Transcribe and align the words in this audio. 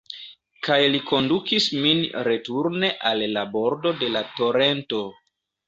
Kaj 0.67 0.77
li 0.93 1.01
kondukis 1.09 1.67
min 1.83 2.01
returne 2.29 2.91
al 3.13 3.23
la 3.37 3.47
bordo 3.55 3.95
de 4.03 4.13
la 4.17 4.27
torento. 4.41 5.07